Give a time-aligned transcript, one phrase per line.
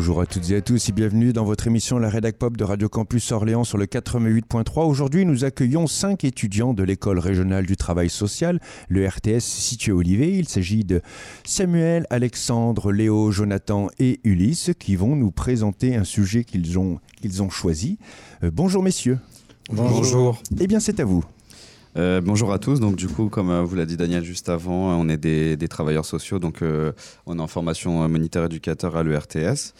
[0.00, 2.64] Bonjour à toutes et à tous et bienvenue dans votre émission La Rédac Pop de
[2.64, 4.86] Radio Campus Orléans sur le 88.3.
[4.86, 9.96] Aujourd'hui, nous accueillons cinq étudiants de l'école régionale du travail social, le RTS situé à
[9.96, 10.32] Olivet.
[10.32, 11.02] Il s'agit de
[11.44, 17.42] Samuel, Alexandre, Léo, Jonathan et Ulysse qui vont nous présenter un sujet qu'ils ont, qu'ils
[17.42, 17.98] ont choisi.
[18.42, 19.18] Euh, bonjour messieurs.
[19.70, 20.42] Bonjour.
[20.58, 21.26] Eh bien, c'est à vous.
[21.96, 22.78] Euh, bonjour à tous.
[22.78, 26.04] Donc du coup, comme euh, vous l'a dit Daniel juste avant, on est des, travailleurs
[26.04, 26.38] sociaux.
[26.38, 26.92] Donc euh,
[27.26, 29.74] on est en formation moniteur éducateur à l'ERTS.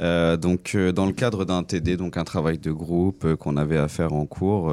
[0.00, 3.88] Euh, donc dans le cadre d'un TD, donc un travail de groupe qu'on avait à
[3.88, 4.72] faire en cours,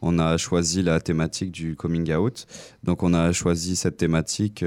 [0.00, 2.46] on a choisi la thématique du coming out.
[2.82, 4.64] Donc on a choisi cette thématique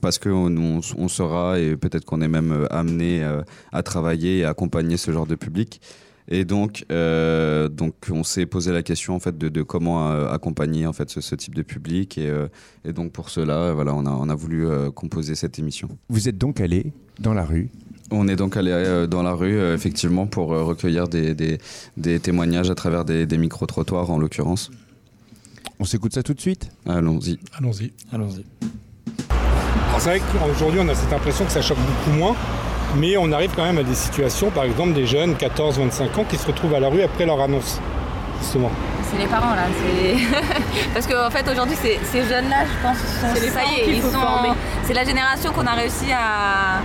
[0.00, 3.24] parce que on, sera et peut-être qu'on est même amené
[3.72, 5.80] à travailler et accompagner ce genre de public.
[6.28, 10.28] Et donc, euh, donc on s'est posé la question en fait de, de comment euh,
[10.28, 12.48] accompagner en fait ce, ce, type de public et, euh,
[12.84, 15.88] et donc pour cela, voilà, on a, on a voulu euh, composer cette émission.
[16.08, 17.70] Vous êtes donc allé dans la rue
[18.12, 21.58] on est donc allé dans la rue, effectivement, pour recueillir des, des,
[21.96, 24.70] des, témoignages à travers des, des micro-trottoirs, en l'occurrence.
[25.80, 26.70] On s'écoute ça tout de suite?
[26.86, 27.40] Allons-y.
[27.58, 27.92] Allons-y.
[28.12, 28.44] Allons-y.
[29.98, 32.36] C'est vrai qu'aujourd'hui, on a cette impression que ça choque beaucoup moins.
[32.98, 36.36] Mais on arrive quand même à des situations, par exemple des jeunes 14-25 ans qui
[36.36, 37.78] se retrouvent à la rue après leur annonce,
[38.40, 38.70] justement.
[39.10, 39.62] C'est les parents là,
[40.94, 43.80] parce qu'en en fait aujourd'hui ces, ces jeunes-là, je pense, sont, c'est les ça y
[43.80, 44.50] est, ils faut sont, former.
[44.84, 46.78] c'est la génération qu'on a réussi à,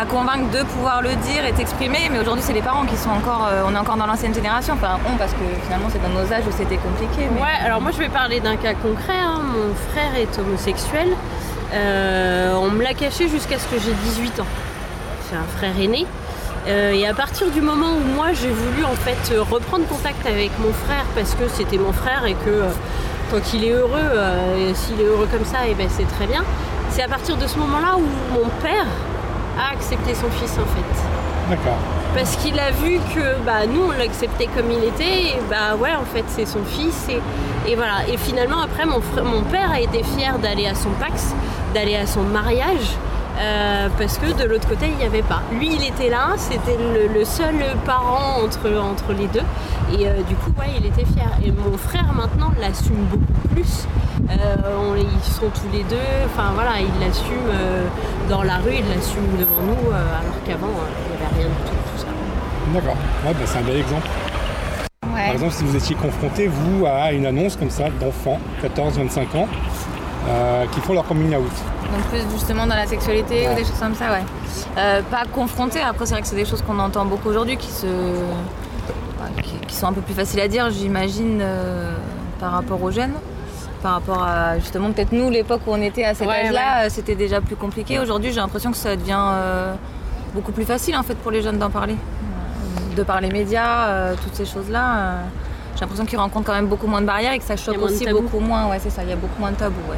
[0.00, 3.10] à convaincre de pouvoir le dire et t'exprimer, mais aujourd'hui c'est les parents qui sont
[3.10, 6.08] encore, euh, on est encore dans l'ancienne génération, enfin on parce que finalement c'est dans
[6.08, 7.28] nos âges où c'était compliqué.
[7.34, 7.40] Mais...
[7.40, 9.18] Ouais, alors moi je vais parler d'un cas concret.
[9.18, 9.40] hein.
[9.44, 11.08] Mon frère est homosexuel.
[11.74, 14.46] Euh, on me l'a caché jusqu'à ce que j'ai 18 ans.
[15.30, 16.06] C'est un frère aîné.
[16.66, 20.26] Euh, et à partir du moment où moi j'ai voulu en fait euh, reprendre contact
[20.26, 22.68] avec mon frère parce que c'était mon frère et que euh,
[23.30, 24.10] tant qu'il est heureux,
[24.74, 26.42] s'il est heureux comme ça, et ben c'est très bien.
[26.90, 28.86] C'est à partir de ce moment-là où mon père
[29.56, 31.48] a accepté son fils en fait.
[31.48, 31.78] D'accord.
[32.16, 35.94] Parce qu'il a vu que bah, nous on l'acceptait comme il était, et bah ouais
[35.94, 38.08] en fait c'est son fils et, et voilà.
[38.08, 41.34] Et finalement après mon, frère, mon père a été fier d'aller à son Pax,
[41.72, 42.96] d'aller à son mariage.
[43.38, 45.42] Euh, parce que de l'autre côté il n'y avait pas.
[45.52, 47.54] Lui il était là, c'était le, le, seul
[47.86, 49.42] parent entre, entre les deux
[49.92, 51.30] et euh, du coup ouais il était fier.
[51.44, 53.86] Et mon frère maintenant l'assume beaucoup plus.
[54.30, 55.96] Euh, on, ils sont tous les deux,
[56.26, 57.86] enfin voilà, il l'assume euh,
[58.28, 61.76] dans la rue, il l'assume devant nous alors qu'avant il n'y avait rien du tout.
[61.94, 62.06] tout ça.
[62.74, 62.96] D'accord.
[63.26, 64.06] Ouais, bah, c'est un bel exemple.
[65.14, 65.24] Ouais.
[65.24, 69.48] Par exemple, si vous étiez confronté, vous, à une annonce comme ça d'enfants, 14-25 ans,
[70.28, 71.42] euh, qui font leur coming out.
[71.92, 73.52] Donc plus justement dans la sexualité Ouais.
[73.52, 74.22] ou des choses comme ça, ouais.
[74.78, 77.70] Euh, pas confronté, après c'est vrai que c'est des choses qu'on entend beaucoup aujourd'hui qui
[77.70, 77.86] se.
[77.86, 81.92] ouais, qui, qui sont un peu plus faciles à dire, j'imagine, euh,
[82.38, 83.14] par rapport aux jeunes.
[83.82, 87.14] Par rapport à justement peut-être nous l'époque où on était à cet Ouais, âge-là, c'était
[87.14, 87.98] déjà plus compliqué.
[87.98, 89.72] Aujourd'hui j'ai l'impression que ça devient euh,
[90.34, 91.96] beaucoup plus facile en fait pour les jeunes d'en parler.
[92.94, 95.22] De par les médias, euh, toutes ces choses-là.
[95.80, 98.04] J'ai l'impression qu'ils rencontrent quand même beaucoup moins de barrières et que ça choque aussi
[98.12, 98.68] beaucoup moins.
[98.68, 99.76] Ouais, c'est ça, il y a beaucoup moins de tabous.
[99.88, 99.96] Ouais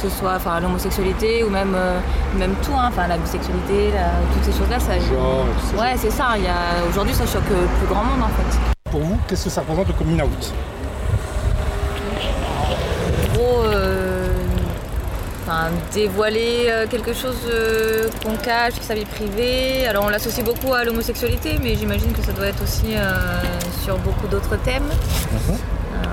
[0.00, 1.98] que ce soit enfin l'homosexualité ou même euh,
[2.38, 5.82] même tout hein, enfin la bisexualité la- toutes ces choses là ça Genre, ça.
[5.82, 8.58] ouais c'est ça il y a aujourd'hui ça choque euh, plus grand monde en fait
[8.92, 10.52] Pour vous, qu'est-ce que ça représente le coming out?
[13.24, 13.97] En gros euh,
[15.48, 20.74] enfin dévoiler euh, quelque chose euh, qu'on cache sa vie privée alors on l'associe beaucoup
[20.74, 23.02] à l'homosexualité mais j'imagine que ça doit être aussi euh,
[23.82, 24.88] sur beaucoup d'autres thèmes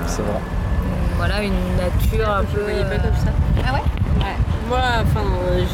[0.08, 0.40] C'est vrai.
[1.18, 3.32] voilà une nature un peu pas comme ça.
[3.68, 3.82] ah ouais
[4.70, 5.28] Moi, enfin,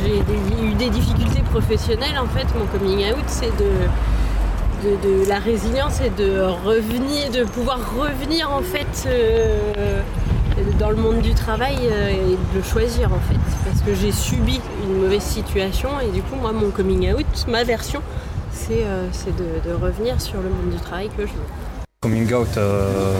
[0.04, 2.18] j'ai des- eu des difficultés professionnelles.
[2.20, 3.72] En fait, mon coming out, c'est de,
[4.84, 10.02] de, de la résilience et de revenir, de pouvoir revenir en fait euh,
[10.80, 13.40] dans le monde du travail euh, et de le choisir en fait.
[13.66, 17.64] Parce que j'ai subi une mauvaise situation et du coup, moi, mon coming out, ma
[17.64, 18.02] version,
[18.52, 21.84] c'est euh, c'est de, de revenir sur le monde du travail que je veux.
[22.02, 23.14] Coming out, euh,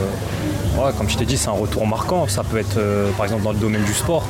[0.76, 2.26] ouais, comme je t'ai dit, c'est un retour marquant.
[2.26, 4.24] Ça peut être euh, par exemple dans le domaine du sport.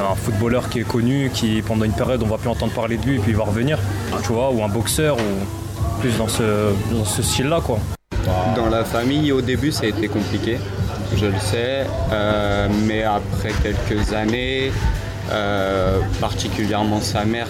[0.00, 3.04] Un footballeur qui est connu, qui pendant une période on va plus entendre parler de
[3.04, 3.78] lui et puis il va revenir.
[4.22, 7.78] Tu vois, ou un boxeur, ou plus dans ce, dans ce style-là quoi.
[8.54, 10.58] Dans la famille, au début, ça a été compliqué,
[11.16, 14.70] je le sais, euh, mais après quelques années,
[15.30, 17.48] euh, particulièrement sa mère,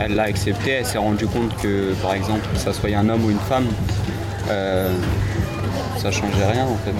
[0.00, 3.24] elle l'a accepté, elle s'est rendue compte que, par exemple, que ça soit un homme
[3.24, 3.66] ou une femme,
[4.50, 4.90] euh,
[5.96, 6.92] ça changeait rien en fait.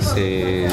[0.00, 0.64] C'est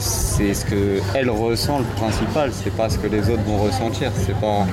[0.00, 4.12] ce, ce que elle ressent le principal, c'est pas ce que les autres vont ressentir,
[4.14, 4.66] c'est pas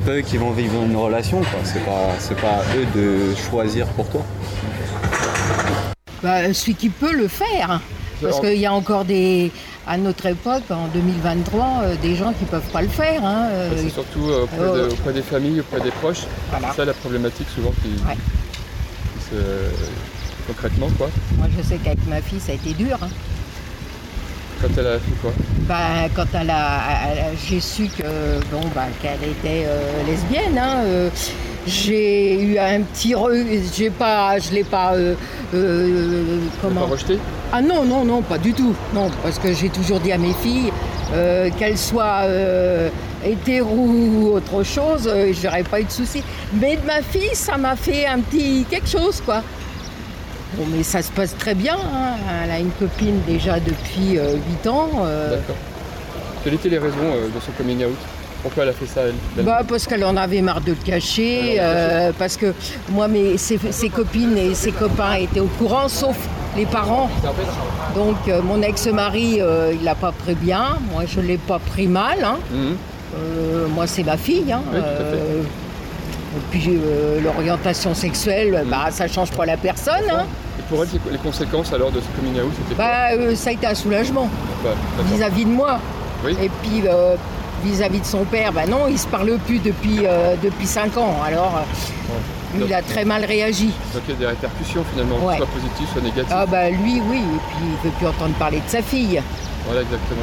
[0.00, 1.40] pas eux qui vont vivre une relation.
[1.64, 4.22] C'est pas, pas eux de choisir pour toi.
[6.26, 7.80] Bah, celui qui peut le faire.
[8.20, 9.52] Parce qu'il y a encore des,
[9.86, 13.24] à notre époque, en 2023, euh, des gens qui ne peuvent pas le faire.
[13.24, 13.70] Hein, euh.
[13.76, 16.22] C'est surtout euh, auprès, des familles, auprès des proches.
[16.50, 17.90] C'est ça la problématique souvent qui,
[19.30, 19.36] se...
[20.48, 21.10] concrètement quoi.
[21.36, 22.98] Moi je sais qu'avec ma fille ça a été dur.
[23.00, 23.08] Hein.
[24.60, 25.32] Quand elle a fait quoi?
[25.68, 29.68] Bah, Quand elle a, j'ai su que bon bah, qu'elle était
[30.08, 30.58] lesbienne.
[30.58, 31.10] Hein,
[31.66, 33.30] j'ai eu un petit re...
[33.74, 34.94] j'ai pas je l'ai pas
[36.62, 37.18] comment pas rejeté?
[37.52, 38.74] Ah non, non, non, pas du tout.
[38.92, 40.72] Non, parce que j'ai toujours dit à mes filles,
[41.14, 42.88] euh, qu'elles soient euh,
[43.24, 46.22] hétéro ou autre chose, euh, j'aurais pas eu de soucis.
[46.54, 49.42] Mais de ma fille, ça m'a fait un petit quelque chose, quoi.
[50.54, 51.76] Bon, mais ça se passe très bien.
[51.76, 52.16] Hein.
[52.44, 54.18] Elle a une copine déjà depuis
[54.62, 54.90] 8 ans.
[55.30, 55.56] D'accord.
[56.42, 56.96] Quelles étaient les raisons
[57.34, 57.96] de son coming out?
[58.46, 61.60] Pourquoi elle a fait ça elle, bah, Parce qu'elle en avait marre de le cacher,
[62.18, 62.54] parce que
[62.90, 63.58] moi, mes, ses,
[63.88, 66.16] copines et ses copains étaient au courant, sauf
[66.56, 67.10] les parents.
[67.94, 70.78] Donc euh, mon ex-mari, euh, il l'a pas pris bien.
[70.92, 72.18] Moi, je l'ai pas pris mal.
[72.24, 72.38] Hein.
[72.50, 72.76] Mhm.
[73.18, 74.52] Euh, moi, c'est ma fille.
[74.52, 74.62] Hein.
[74.74, 76.78] et puis
[77.22, 78.70] l'orientation sexuelle, mhm.
[78.70, 80.10] bah, ça change pas la personne.
[80.10, 80.24] Hein.
[80.58, 83.66] Et pour elle, les conséquences alors de ce coming out, c'était bah, Ça a été
[83.66, 84.28] un soulagement
[85.12, 85.78] vis-à-vis de moi.
[86.42, 86.82] Et puis
[87.64, 90.00] vis-à-vis de son père, bah non, il se parle plus depuis,
[90.42, 91.16] depuis 5 ans.
[91.26, 91.60] Alors,
[92.58, 93.72] il a très mal réagi.
[93.92, 96.32] Donc il y a des répercussions finalement, soit positives, soit négatives.
[96.34, 99.20] Ah bah lui oui, et puis il ne veut plus entendre parler de sa fille.
[99.66, 100.22] Voilà exactement.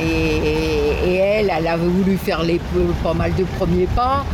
[0.00, 2.60] Et, et elle, elle avait voulu faire les,
[3.02, 4.24] pas mal de premiers pas.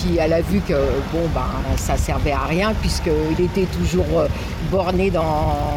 [0.00, 0.74] Puis elle a vu que
[1.12, 1.46] bon ben
[1.76, 4.28] ça servait à rien puisqu'il était toujours euh,
[4.70, 5.76] borné dans,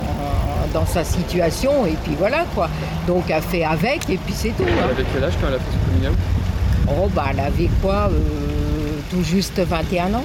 [0.74, 2.70] dans sa situation et puis voilà quoi.
[3.08, 4.64] Donc elle a fait avec et puis c'est tout.
[4.68, 4.90] Elle hein.
[4.92, 6.16] avait quel âge quand elle a fait ce coming
[6.88, 10.24] Oh bah elle avait quoi euh, Tout juste 21 ans.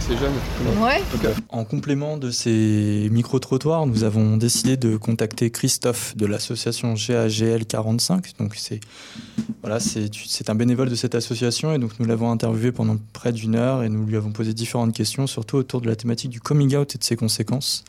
[0.00, 0.32] C'est jeune.
[1.50, 8.38] En complément de ces micro-trottoirs, nous avons décidé de contacter Christophe de l'association GAGL 45.
[8.38, 8.80] Donc c'est
[9.62, 13.54] voilà, c'est un bénévole de cette association et donc nous l'avons interviewé pendant près d'une
[13.54, 16.74] heure et nous lui avons posé différentes questions, surtout autour de la thématique du coming
[16.76, 17.84] out et de ses conséquences.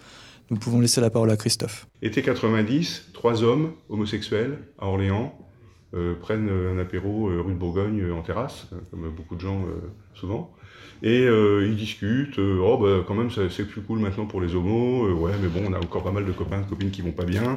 [0.49, 1.87] Nous pouvons laisser la parole à Christophe.
[2.01, 5.33] Été 90, trois hommes homosexuels à Orléans
[5.93, 9.91] euh, prennent un apéro euh, rue de Bourgogne en terrasse, comme beaucoup de gens euh,
[10.13, 10.53] souvent.
[11.03, 14.53] Et euh, ils discutent, euh, oh bah quand même c'est plus cool maintenant pour les
[14.53, 17.01] homos, euh, ouais mais bon on a encore pas mal de copains, de copines qui
[17.01, 17.55] vont pas bien,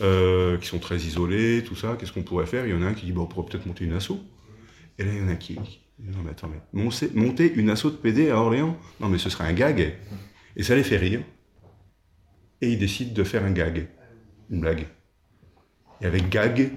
[0.00, 2.66] qui sont très isolés, tout ça, qu'est-ce qu'on pourrait faire?
[2.66, 4.12] Il y en a un qui dit, bon on pourrait peut-être monter une asso.
[4.98, 7.84] Et là il y en a qui dit, non mais attends, mais monter une asso
[7.84, 8.76] de PD à Orléans?
[9.00, 9.94] Non mais ce serait un gag.
[10.56, 11.20] Et ça les fait rire.
[12.62, 13.86] Et ils décident de faire un gag,
[14.50, 14.86] une blague.
[16.00, 16.70] Et avec gag,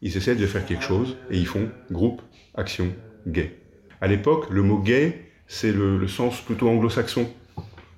[0.00, 2.22] ils essaient de faire quelque chose et ils font groupe,
[2.54, 2.94] action,
[3.26, 3.58] gay.
[4.00, 7.28] À l'époque, le mot gay c'est le, sens plutôt anglo-saxon.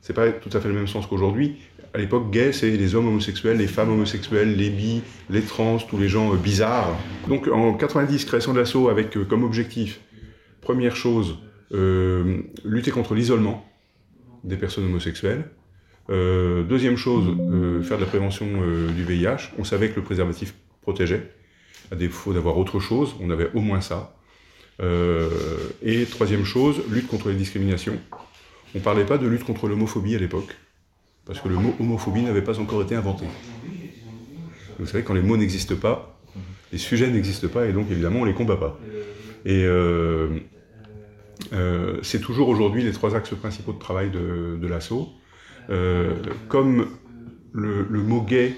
[0.00, 1.56] C'est pas tout à fait le même sens qu'aujourd'hui.
[1.94, 5.98] À l'époque, gay, c'est les hommes homosexuels, les femmes homosexuelles, les bi, les trans, tous
[5.98, 6.96] les gens euh, bizarres.
[7.28, 10.00] Donc en 90, création de l'assaut avec euh, comme objectif,
[10.60, 11.38] première chose,
[11.72, 13.66] euh, lutter contre l'isolement
[14.44, 15.50] des personnes homosexuelles.
[16.08, 17.24] deuxième chose,
[17.82, 18.46] faire de la prévention
[18.96, 19.52] du VIH.
[19.58, 21.32] On savait que le préservatif protégeait.
[21.90, 24.17] À défaut d'avoir autre chose, on avait au moins ça.
[24.80, 25.28] Euh,
[25.82, 27.98] et troisième chose, lutte contre les discriminations.
[28.74, 30.54] On ne parlait pas de lutte contre l'homophobie à l'époque,
[31.26, 33.24] parce que le mot homophobie n'avait pas encore été inventé.
[34.78, 36.20] Vous savez, quand les mots n'existent pas,
[36.70, 38.78] les sujets n'existent pas, et donc évidemment on ne les combat pas.
[39.44, 40.28] Et euh,
[41.52, 45.08] euh, c'est toujours aujourd'hui les trois axes principaux de travail de, l'assaut.
[46.48, 46.88] comme
[47.52, 48.54] le, mot gay,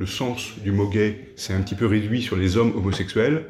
[0.00, 3.44] le sens du mot gay s'est un petit peu réduit sur les hommes homosexuels,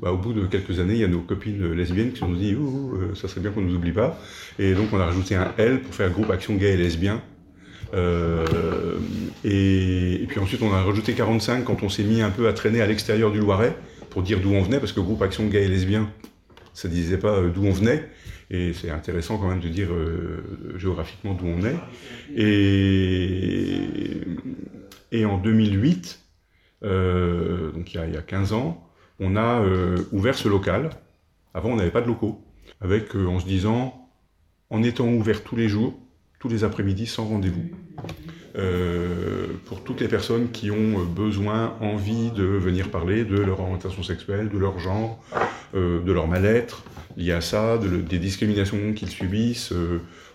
[0.00, 2.54] bah, au bout de quelques années, il y a nos copines lesbiennes qui nous dit
[2.54, 4.18] euh, ça serait bien qu'on ne nous oublie pas.
[4.58, 7.20] Et donc on a rajouté un L pour faire groupe action gay et lesbien.
[7.92, 8.46] Euh,
[9.44, 12.80] et, puis ensuite on a rajouté 45 quand on s'est mis un peu à traîner
[12.80, 13.76] à l'extérieur du Loiret
[14.08, 16.08] pour dire d'où on venait, parce que groupe action gay et lesbien,
[16.72, 18.08] ça ne disait pas euh, d'où on venait.
[18.50, 19.90] Et c'est intéressant quand même de dire
[20.76, 21.76] géographiquement d'où on est.
[22.36, 23.82] Et,
[25.12, 26.20] et en 2008,
[26.82, 28.90] donc il y, a, il y a 15 ans,
[29.20, 30.90] on a euh, ouvert ce local.
[31.52, 32.42] Avant, on n'avait pas de locaux.
[32.80, 34.08] Avec, euh, en se disant,
[34.70, 35.94] en étant ouvert tous les jours,
[36.38, 37.64] tous les après-midi, sans rendez-vous.
[38.56, 44.02] Euh, pour toutes les personnes qui ont besoin, envie de venir parler de leur orientation
[44.02, 45.22] sexuelle, de leur genre,
[45.74, 46.82] de leur mal-être
[47.16, 49.72] lié à ça, des discriminations qu'ils subissent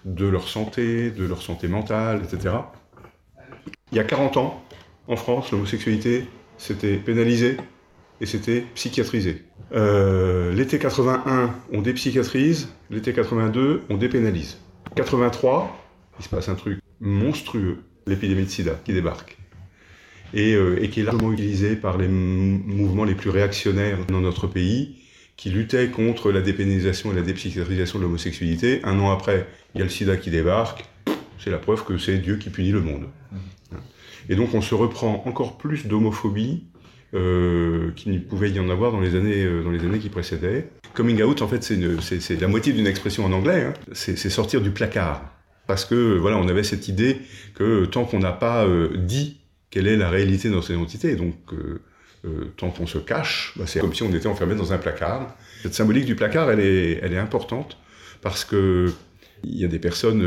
[0.05, 2.55] de leur santé, de leur santé mentale, etc.
[3.95, 4.61] Il y a 40 ans,
[5.07, 6.25] en France, l'homosexualité,
[6.57, 7.55] c'était pénalisé
[8.19, 9.43] et c'était psychiatrisé.
[9.71, 14.57] Euh, l'été 81, on dépsychiatrise, l'été 82, on dépénalise.
[14.97, 15.73] 83,
[16.19, 19.37] il se passe un truc monstrueux, l'épidémie de sida qui débarque.
[20.33, 24.47] Et, euh, et, qui est largement utilisé par les mouvements les plus réactionnaires dans notre
[24.47, 24.97] pays,
[25.37, 28.81] qui luttaient contre la dépénalisation et la dépsychiatrisation de l'homosexualité.
[28.83, 30.83] Un an après, il y a le sida qui débarque.
[31.39, 33.05] C'est la preuve que c'est Dieu qui punit le monde.
[34.29, 36.63] Et donc on se reprend encore plus d'homophobie
[37.13, 40.09] euh, qu'il ne pouvait y en avoir dans les années, euh, dans les années qui
[40.09, 40.67] précédaient.
[40.93, 43.63] Coming out, en fait, c'est la moitié d'une expression en anglais.
[43.63, 43.73] Hein.
[43.93, 45.23] C'est sortir du placard.
[45.67, 47.17] Parce que voilà, on avait cette idée
[47.53, 49.37] que tant qu'on n'a pas euh, dit
[49.69, 51.81] quelle est la réalité de notre identité, donc euh,
[52.57, 55.35] tant qu'on se cache, bah, c'est comme si on était enfermé dans un placard.
[55.63, 57.77] Cette symbolique du placard, elle est, elle est importante
[58.21, 58.91] parce que
[59.43, 60.23] il y a des personnes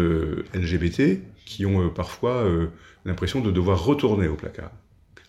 [0.55, 2.47] LGBT qui ont parfois
[3.05, 4.71] l'impression de devoir retourner au placard.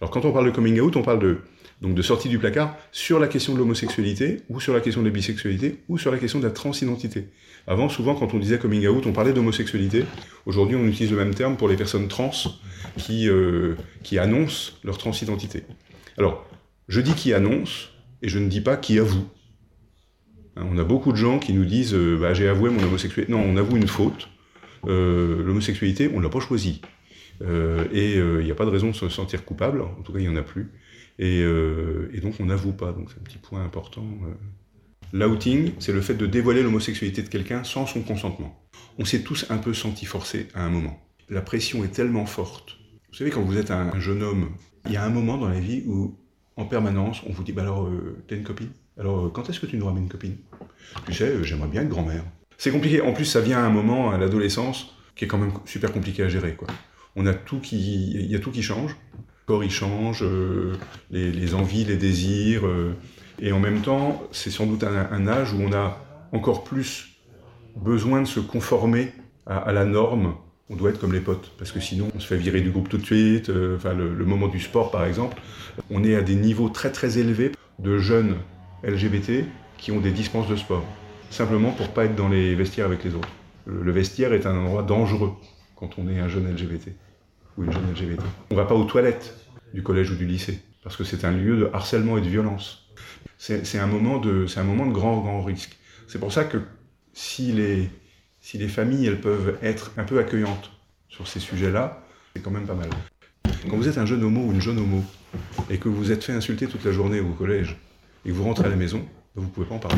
[0.01, 1.37] Alors quand on parle de coming out, on parle de,
[1.81, 5.07] donc de sortie du placard sur la question de l'homosexualité, ou sur la question de
[5.07, 7.27] la bisexualité, ou sur la question de la transidentité.
[7.67, 10.05] Avant, souvent, quand on disait coming out, on parlait d'homosexualité.
[10.45, 12.31] Aujourd'hui, on utilise le même terme pour les personnes trans
[12.97, 15.63] qui, euh, qui annoncent leur transidentité.
[16.17, 16.49] Alors,
[16.87, 19.27] je dis qui annonce, et je ne dis pas qui avoue.
[20.55, 23.31] Hein, on a beaucoup de gens qui nous disent euh, bah, j'ai avoué mon homosexualité.
[23.31, 24.29] Non, on avoue une faute.
[24.87, 26.81] Euh, l'homosexualité, on ne l'a pas choisie.
[27.41, 30.11] Euh, et il euh, n'y a pas de raison de se sentir coupable, en tout
[30.11, 30.71] cas il n'y en a plus.
[31.17, 34.05] Et, euh, et, donc on n'avoue pas, donc c'est un petit point important.
[35.11, 38.63] L'outing, c'est le fait de dévoiler l'homosexualité de quelqu'un sans son consentement.
[38.97, 41.01] On s'est tous un peu senti forcés à un moment.
[41.29, 42.77] La pression est tellement forte.
[43.09, 44.49] Vous savez, quand vous êtes un, jeune homme,
[44.85, 46.15] il y a un moment dans la vie où,
[46.57, 48.69] en permanence, on vous dit bah alors, euh, t'as une copine?
[48.97, 50.37] Alors, quand est-ce que tu nous ramènes une copine?
[51.05, 52.23] Tu sais, j'aimerais bien être grand-mère.
[52.57, 53.01] C'est compliqué.
[53.01, 56.23] En plus, ça vient à un moment, à l'adolescence, qui est quand même super compliqué
[56.23, 56.55] à gérer.
[56.55, 56.67] Quoi
[57.15, 58.95] on a tout qui, il y a tout qui change.
[59.15, 60.75] Le corps il change, euh,
[61.11, 62.93] les, envies, les désirs, euh,
[63.39, 65.97] et en même temps, c'est sans doute un, âge où on a
[66.31, 67.09] encore plus
[67.75, 69.11] besoin de se conformer
[69.47, 70.35] à, la norme.
[70.69, 72.89] On doit être comme les potes, parce que sinon on se fait virer du groupe
[72.89, 73.49] tout de suite.
[73.49, 75.41] Euh, enfin, le, le, moment du sport, par exemple,
[75.89, 78.35] on est à des niveaux très très élevés de jeunes
[78.83, 79.45] LGBT
[79.77, 80.83] qui ont des dispenses de sport,
[81.31, 83.29] simplement pour pas être dans les vestiaires avec les autres.
[83.65, 85.33] Le vestiaire est un endroit dangereux
[85.79, 86.89] quand on est un jeune LGBT
[87.57, 88.21] ou une jeune LGBT.
[88.51, 89.35] On ne va pas aux toilettes
[89.73, 92.89] du collège ou du lycée, parce que c'est un lieu de harcèlement et de violence.
[93.37, 95.77] C'est un, moment de, un moment de grand, grand risque.
[96.07, 96.57] C'est pour ça que
[97.13, 97.89] si les,
[98.41, 100.71] si les familles elles peuvent être un peu accueillantes
[101.07, 102.03] sur ces sujets-là,
[102.35, 102.89] c'est quand même pas mal.
[103.69, 105.03] Quand vous êtes un jeune homo ou une jeune homo,
[105.69, 107.77] et que vous êtes fait insulter toute la journée au collège,
[108.25, 109.05] et que vous rentrez à la maison,
[109.35, 109.97] vous ne pouvez pas en parler.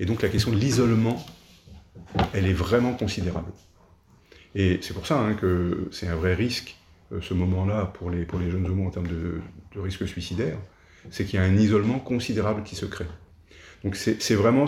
[0.00, 1.24] Et donc la question de l'isolement,
[2.32, 3.52] elle est vraiment considérable.
[4.54, 6.76] Et c'est pour ça hein, que c'est un vrai risque,
[7.12, 9.40] euh, ce moment-là, pour les, pour les jeunes homos en termes de,
[9.76, 10.58] risque suicidaire,
[11.10, 13.06] c'est qu'il y a un isolement considérable qui se crée.
[13.84, 14.66] Donc c'est vraiment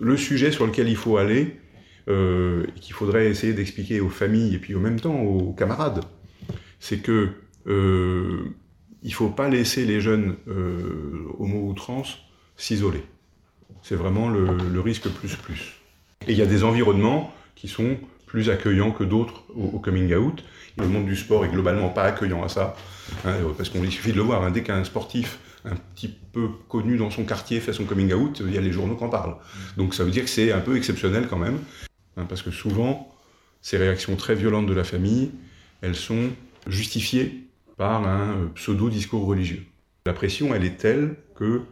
[0.00, 1.60] le sujet sur lequel il faut aller,
[2.08, 6.00] euh, qu'il faudrait essayer d'expliquer aux familles et puis en même temps aux camarades.
[6.80, 7.28] C'est que
[7.68, 8.48] euh,
[9.02, 12.02] il faut pas laisser les jeunes euh, homo ou trans
[12.56, 13.04] s'isoler.
[13.82, 15.78] C'est vraiment le risque plus plus.
[16.26, 17.96] Et il y a des environnements qui sont
[18.28, 20.44] plus accueillant que d'autres au, coming out.
[20.76, 22.76] Le monde du sport est globalement pas accueillant à ça,
[23.24, 24.44] hein, parce qu'il suffit de le voir.
[24.44, 28.40] Hein, dès qu'un sportif un petit peu connu dans son quartier fait son coming out,
[28.44, 29.36] il y a les journaux qui en parlent.
[29.76, 31.58] Donc ça veut dire que c'est un peu exceptionnel quand même,
[32.16, 33.12] hein, parce que souvent,
[33.60, 35.32] ces réactions très violentes de la famille,
[35.80, 36.30] elles sont
[36.68, 39.64] justifiées par un euh, pseudo-discours religieux.
[40.06, 41.62] La pression, elle est telle que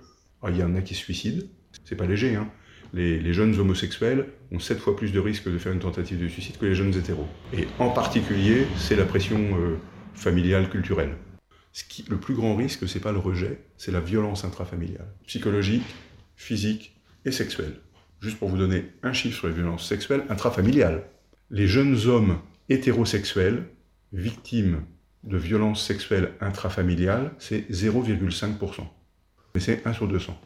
[0.43, 1.47] ah, il y en a qui se suicident.
[1.85, 2.49] C'est pas léger, hein
[2.97, 6.57] les, jeunes homosexuels ont sept fois plus de risques de faire une tentative de suicide
[6.59, 7.29] que les jeunes hétéros.
[7.53, 9.77] Et en particulier, c'est la pression euh,
[10.15, 11.17] familiale, culturelle.
[11.73, 15.85] Ce qui, le plus grand risque, c'est pas le rejet, c'est la violence intrafamiliale, psychologique,
[16.37, 17.81] physique et sexuelle.
[18.21, 21.05] Juste pour vous donner un chiffre sur les violences sexuelles intrafamiliales.
[21.51, 22.39] Les jeunes hommes
[22.71, 23.65] hétérosexuels
[24.13, 24.85] victimes
[25.23, 28.87] de violences sexuelles intrafamiliales, c'est 0,5%.
[29.55, 30.41] Mais c'est 1 sur 200.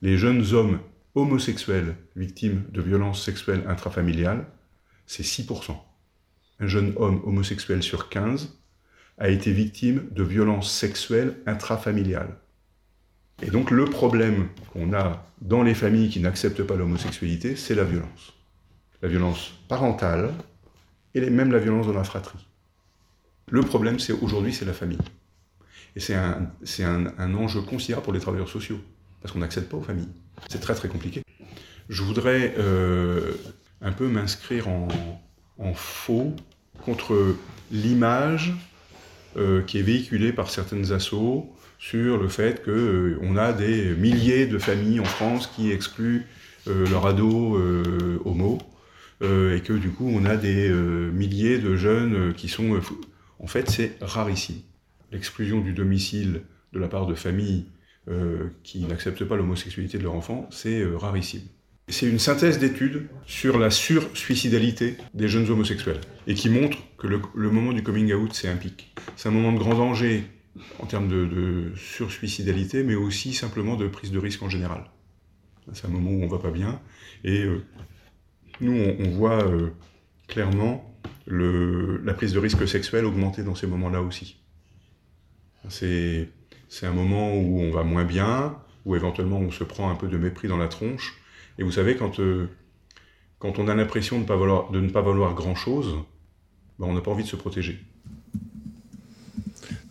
[0.00, 0.78] Les jeunes hommes
[1.14, 4.46] homosexuels victimes de violences sexuelles intrafamiliales,
[5.06, 5.76] c'est 6%.
[6.60, 8.58] Un jeune homme homosexuel sur 15
[9.18, 12.36] a été victime de violences sexuelles intrafamiliales.
[13.42, 17.84] Et donc le problème qu'on a dans les familles qui n'acceptent pas l'homosexualité, c'est la
[17.84, 18.32] violence.
[19.02, 20.32] La violence parentale
[21.14, 22.46] et même la violence dans la fratrie.
[23.50, 24.98] Le problème, c'est aujourd'hui, c'est la famille.
[25.94, 28.80] Et c'est un, un, un enjeu considérable pour les travailleurs sociaux
[29.20, 30.08] parce qu'on n'accède pas aux familles.
[30.48, 31.22] C'est très très compliqué.
[31.88, 33.32] Je voudrais euh,
[33.80, 34.88] un peu m'inscrire en,
[35.74, 36.34] faux
[36.84, 37.36] contre
[37.70, 38.52] l'image
[39.36, 44.46] euh, qui est véhiculée par certaines assos sur le fait qu'on euh, a des milliers
[44.46, 46.26] de familles en France qui excluent
[46.66, 47.60] leur ado
[48.24, 48.58] homo
[49.20, 52.80] et que du coup on a des milliers de jeunes qui sont...
[53.38, 54.62] en fait c'est rarissime.
[55.12, 56.40] L'exclusion du domicile
[56.72, 57.66] de la part de familles
[58.62, 61.42] qui n'acceptent pas l'homosexualité de leur enfant, c'est rarissime.
[61.88, 67.50] C'est une synthèse d'études sur la sur-suicidalité des jeunes homosexuels et qui montre que le,
[67.50, 68.94] moment du coming out, c'est un pic.
[69.16, 70.24] C'est un moment de grand danger
[70.78, 74.84] en termes de, sur-suicidalité, mais aussi simplement de prise de risque en général.
[75.74, 76.80] C'est un moment où on va pas bien
[77.22, 77.62] et euh,
[78.60, 79.70] nous, on, voit euh,
[80.26, 80.94] clairement
[81.26, 84.40] la prise de risque sexuel augmenter dans ces moments-là aussi.
[85.68, 86.28] C'est
[86.82, 90.18] un moment où on va moins bien, où éventuellement on se prend un peu de
[90.18, 91.14] mépris dans la tronche,
[91.58, 92.48] et vous savez, quand, euh,
[93.38, 95.96] quand on a l'impression de, de, ne pas valoir grand-chose,
[96.78, 97.78] ben, on n'a pas envie de se protéger.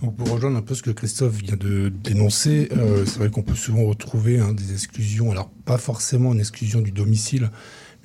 [0.02, 3.42] Donc pour rejoindre un peu ce que Christophe vient de dénoncer, euh, c'est vrai qu'on
[3.42, 7.50] peut souvent retrouver hein, des exclusions, alors pas forcément une exclusion du domicile,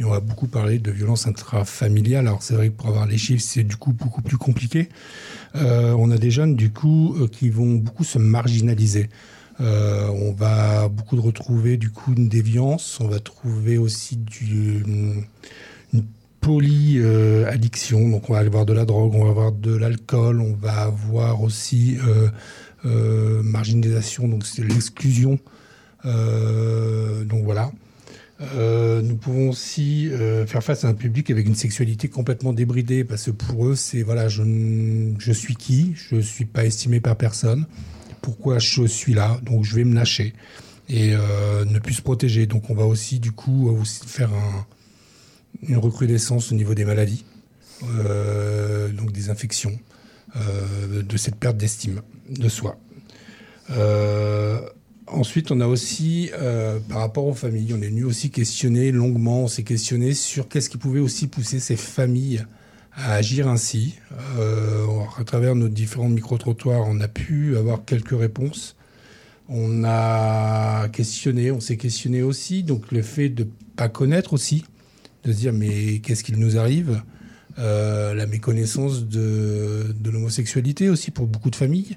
[0.05, 2.27] on va beaucoup parler de violence intrafamiliale.
[2.27, 4.89] Alors c'est vrai que pour avoir les chiffres, c'est du coup beaucoup plus compliqué.
[5.57, 9.09] Euh, on a des jeunes du coup qui vont beaucoup se marginaliser.
[9.61, 12.99] Euh, on va beaucoup retrouver du coup une déviance.
[13.01, 14.83] On va trouver aussi du,
[15.93, 16.05] une
[16.41, 18.09] polyaddiction.
[18.09, 21.43] Donc on va avoir de la drogue, on va avoir de l'alcool, on va avoir
[21.43, 22.29] aussi euh,
[22.85, 25.39] euh, marginalisation, donc c'est l'exclusion.
[26.05, 27.71] donc voilà.
[28.41, 30.09] Nous pouvons aussi
[30.47, 34.03] faire face à un public avec une sexualité complètement débridée parce que pour eux c'est
[34.03, 34.43] voilà je,
[35.19, 37.67] je suis qui je suis pas estimé par personne
[38.21, 40.35] pourquoi je suis là, donc je vais me lâcher
[40.89, 42.47] et euh, ne plus se protéger.
[42.47, 44.31] Donc on va aussi du coup faire
[45.63, 47.25] une recrudescence au niveau des maladies,
[47.85, 49.79] euh, donc des infections,
[50.37, 52.79] euh, de cette perte d'estime de soi.
[55.13, 56.31] Ensuite, on a aussi,
[56.89, 60.71] par rapport aux familles, on est venu aussi questionner longuement, on s'est questionné sur qu'est-ce
[60.71, 62.45] qui pouvait aussi pousser ces familles
[62.99, 63.95] à agir ainsi.
[64.39, 64.87] Euh,
[65.19, 68.77] à travers nos différents micro-trottoirs, on a pu avoir quelques réponses.
[69.49, 74.65] On a questionné, on s'est questionné aussi, donc le fait de pas connaître aussi,
[75.25, 77.03] de se dire mais qu'est-ce qu'il nous arrive?
[77.59, 81.97] Euh, La méconnaissance de, de l'homosexualité aussi pour beaucoup de familles,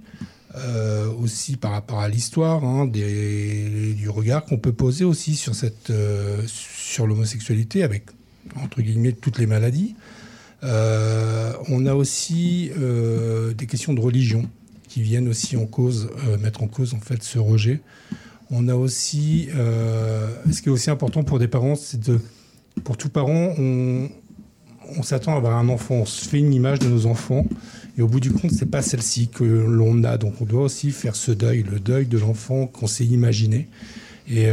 [0.56, 5.92] euh, aussi par rapport à l'histoire, hein, du regard qu'on peut poser aussi sur, cette,
[6.48, 8.06] sur l'homosexualité avec
[8.62, 9.96] entre guillemets toutes les maladies.
[10.64, 14.46] Euh, on a aussi euh, des questions de religion
[14.88, 17.82] qui viennent aussi en cause, euh, mettre en cause en fait ce rejet.
[18.52, 22.20] On a aussi, ce qui est aussi important pour des parents, c'est de,
[22.84, 24.10] pour tout parent, on,
[25.04, 27.46] s'attend à avoir un enfant, on se fait une image de nos enfants,
[27.98, 30.18] et au bout du compte, c'est pas celle-ci que l'on a.
[30.18, 33.68] Donc, on doit aussi faire ce deuil, le deuil de l'enfant qu'on s'est imaginé.
[34.30, 34.48] Et,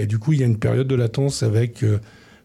[0.00, 1.84] et, du coup, il y a une période de latence avec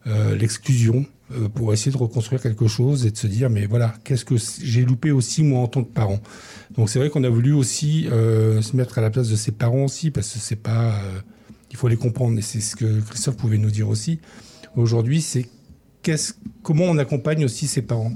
[0.06, 4.24] l'exclusion, euh, pour essayer de reconstruire quelque chose et de se dire mais voilà qu'est-ce
[4.24, 6.20] que j'ai loupé aussi moi en tant que parent
[6.78, 9.52] donc c'est vrai qu'on a voulu aussi euh, se mettre à la place de ses
[9.52, 11.20] parents aussi parce que c'est pas euh,
[11.72, 14.20] il faut les comprendre et c'est ce que Christophe pouvait nous dire aussi
[14.76, 15.50] aujourd'hui c'est
[16.62, 18.14] comment on accompagne aussi ses parents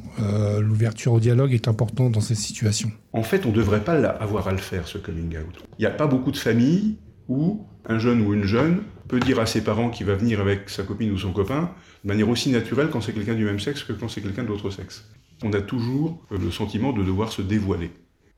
[0.59, 4.47] l'ouverture au dialogue est importante dans ces situations en fait on ne devrait pas avoir
[4.47, 6.97] à le faire ce coming out il n'y a pas beaucoup de familles
[7.27, 10.69] où un jeune ou une jeune peut dire à ses parents qu'il va venir avec
[10.69, 11.71] sa copine ou son copain
[12.03, 14.47] de manière aussi naturelle quand c'est quelqu'un du même sexe que quand c'est quelqu'un de
[14.47, 15.05] l'autre sexe.
[15.43, 17.91] On a toujours euh, le sentiment de devoir se dévoiler.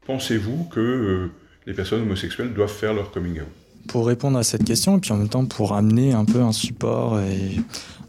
[0.05, 1.31] Pensez-vous que euh,
[1.67, 3.47] les personnes homosexuelles doivent faire leur coming out?
[3.87, 6.51] Pour répondre à cette question, et puis en même temps pour amener un peu un
[6.51, 7.59] support et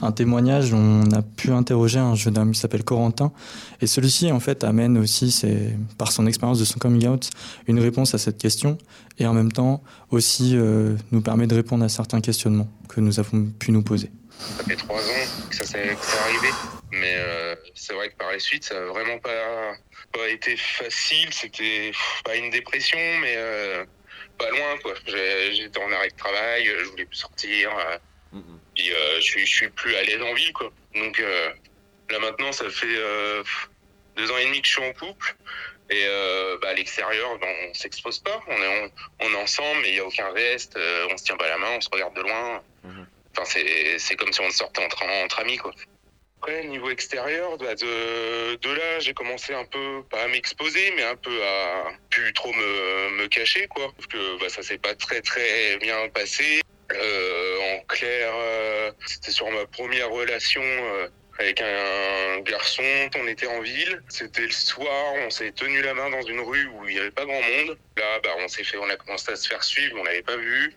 [0.00, 3.32] un témoignage, on a pu interroger un jeune homme qui s'appelle Corentin,
[3.80, 7.30] et celui-ci en fait amène aussi, c'est par son expérience de son coming out,
[7.68, 8.78] une réponse à cette question,
[9.18, 13.20] et en même temps aussi euh, nous permet de répondre à certains questionnements que nous
[13.20, 14.10] avons pu nous poser.
[14.58, 16.48] Ça fait trois ans que ça s'est arrivé.
[16.92, 21.28] Mais euh, c'est vrai que par la suite, ça n'a vraiment pas, été facile.
[21.32, 21.92] C'était
[22.24, 23.84] pas une dépression, mais euh,
[24.38, 24.78] pas loin.
[24.82, 24.94] quoi.
[25.06, 27.70] J'étais en arrêt de travail, je voulais plus sortir.
[27.76, 28.38] Euh,
[28.74, 28.90] puis
[29.20, 30.52] je, je suis plus à l'aise en ville.
[30.52, 30.72] Quoi.
[30.94, 31.22] Donc
[32.10, 32.86] là maintenant, ça fait
[34.16, 35.36] deux ans et demi que je suis en couple.
[35.90, 36.06] Et
[36.62, 38.40] bah, à l'extérieur, ben, on s'expose pas.
[38.46, 40.78] On est, on, est ensemble, mais il n'y a aucun reste.
[41.10, 42.62] on se tient pas la main, on se regarde de loin.
[42.84, 43.06] Mhm.
[43.36, 43.60] Enfin,
[43.98, 45.72] c'est comme si on sortait entre, entre amis, quoi.
[46.44, 51.14] Après, niveau extérieur, bah, de, là, j'ai commencé un peu, pas à m'exposer, mais un
[51.14, 53.92] peu à plus trop me, me cacher, quoi.
[53.96, 56.60] Parce que bah, ça s'est pas très très bien passé.
[56.90, 61.06] Euh, en clair, euh, c'était sur ma première relation euh,
[61.38, 62.82] avec un garçon.
[63.14, 64.02] On était en ville.
[64.08, 65.14] C'était le soir.
[65.24, 67.78] On s'est tenu la main dans une rue où il n'y avait pas grand monde.
[67.96, 69.96] Là, bah, on s'est fait, on a commencé à se faire suivre.
[69.96, 70.74] On l'avait pas vu.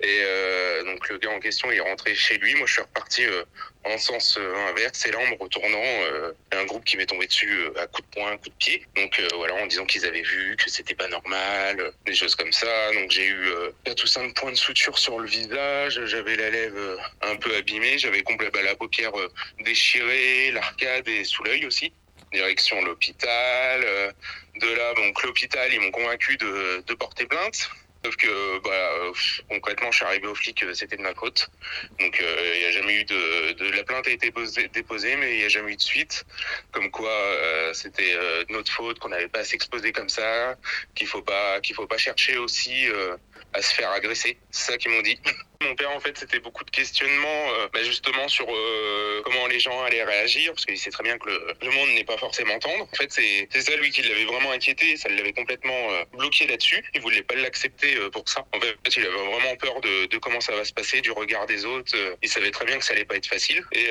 [0.00, 2.54] Et euh, donc le gars en question est rentré chez lui.
[2.56, 3.44] Moi, je suis reparti euh,
[3.84, 5.06] en sens euh, inverse.
[5.06, 8.08] Et là, en me retournant, euh, un groupe qui m'est tombé dessus euh, à coups
[8.08, 8.86] de poing, à coups de pied.
[8.96, 12.92] Donc voilà, en disant qu'ils avaient vu que c'était pas normal, des choses comme ça.
[12.94, 16.00] Donc j'ai eu euh, quatre ou cinq points de suture sur le visage.
[16.06, 17.96] J'avais la lèvre un peu abîmée.
[17.96, 19.12] J'avais complètement la paupière
[19.60, 21.92] déchirée, l'arcade et sous l'œil aussi.
[22.32, 24.12] Direction l'hôpital.
[24.60, 27.70] De là, donc l'hôpital, ils m'ont convaincu de, de porter plainte.
[28.04, 29.12] Sauf que bah,
[29.48, 31.50] concrètement, je suis arrivé au flic, euh, c'était de ma faute.
[31.98, 35.16] Donc euh, il n'y a jamais eu de, de la plainte a été posée- déposée,
[35.16, 36.24] mais il n'y a jamais eu de suite.
[36.70, 40.56] Comme quoi, euh, c'était euh, de notre faute, qu'on n'avait pas à s'exposer comme ça,
[40.94, 43.16] qu'il faut pas qu'il faut pas chercher aussi euh,
[43.54, 44.38] à se faire agresser.
[44.50, 45.18] C'est ça qu'ils m'ont dit.
[45.60, 49.60] Mon père, en fait, c'était beaucoup de questionnements, euh, bah, justement sur euh, comment les
[49.60, 52.58] gens allaient réagir, parce qu'il sait très bien que le, le monde n'est pas forcément
[52.58, 52.84] tendre.
[52.92, 56.84] En fait, c'est ça lui qui l'avait vraiment inquiété, ça l'avait complètement euh, bloqué là-dessus.
[56.94, 58.44] Il voulait pas l'accepter euh, pour ça.
[58.52, 61.46] En fait, il avait vraiment peur de, de comment ça va se passer, du regard
[61.46, 61.92] des autres.
[61.96, 63.62] Euh, Il savait très bien que ça allait pas être facile.
[63.72, 63.86] Et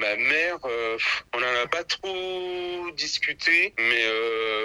[0.00, 0.58] ma mère,
[1.34, 4.04] on en a pas trop discuté, mais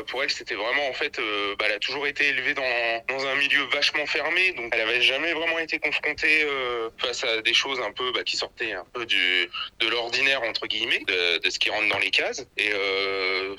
[0.07, 1.19] pour elle, c'était vraiment en fait,
[1.57, 5.01] bah, elle a toujours été élevée dans, dans un milieu vachement fermé, donc elle avait
[5.01, 8.85] jamais vraiment été confrontée euh, face à des choses un peu bah, qui sortaient un
[8.93, 12.45] peu du de l'ordinaire entre guillemets, de, de ce qui rentre dans les cases.
[12.57, 13.55] Et euh,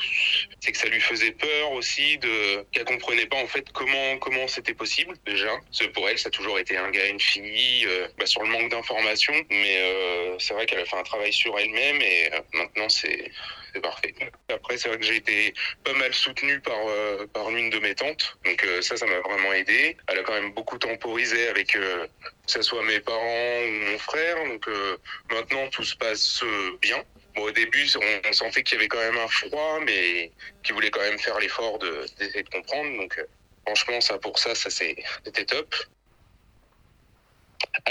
[0.61, 4.49] c'est que ça lui faisait peur aussi de qu'elle comprenait pas en fait comment comment
[4.49, 5.53] c'était possible déjà.
[5.67, 8.43] Parce que pour elle, ça a toujours été un gars, une fille, euh, bah, sur
[8.43, 9.35] le manque d'informations.
[9.51, 13.31] Mais euh, c'est vrai qu'elle a fait un travail sur elle-même et euh, maintenant c'est
[13.75, 14.15] c'est parfait.
[14.49, 17.95] Après, c'est vrai que j'ai été pas mal soutenu par euh, par l'une de mes
[17.95, 19.97] tantes, donc euh, ça, ça m'a vraiment aidé.
[20.07, 23.99] Elle a quand même beaucoup temporisé avec euh, que ce soit mes parents ou mon
[23.99, 24.97] frère, donc euh,
[25.31, 26.45] maintenant tout se passe
[26.81, 27.03] bien.
[27.35, 27.85] Bon, au début,
[28.29, 30.31] on, sentait qu'il y avait quand même un froid, mais
[30.63, 32.97] qui voulait quand même faire l'effort de d'essayer de comprendre.
[32.97, 33.21] Donc,
[33.67, 35.75] franchement, ça pour ça, ça c'était top.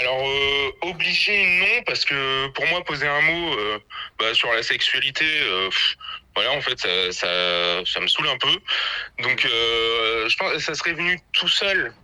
[0.04, 3.78] Alors, euh, obligé, non, parce que pour moi, poser un mot euh,
[4.18, 5.70] bah, sur la sexualité, euh,
[6.34, 7.14] voilà, en fait, ça,
[7.86, 8.54] ça, me saoule un peu.
[9.22, 11.94] Donc, je pense que ça serait venu tout seul.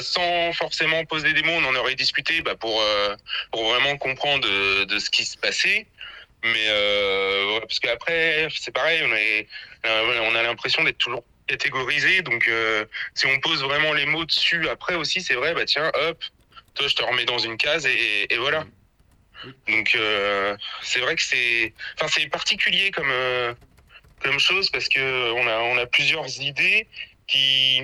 [0.00, 2.82] Sans forcément poser des mots, on en aurait discuté bah, pour,
[3.52, 5.86] pour vraiment comprendre de, de ce qui se passait.
[6.42, 9.46] Mais ouais, parce qu'après, c'est pareil, on, est,
[9.84, 12.22] on a l'impression d'être toujours catégorisé.
[12.22, 12.50] Donc,
[13.14, 16.24] si on pose vraiment les mots dessus, après aussi, c'est vrai, bah tiens, hop,
[16.74, 18.64] toi, je te remets dans une case et, et voilà.
[19.68, 23.54] Donc, euh, c'est vrai que c'est, enfin, c'est particulier comme euh,
[24.22, 26.86] comme chose parce que on a on a plusieurs idées
[27.26, 27.80] qui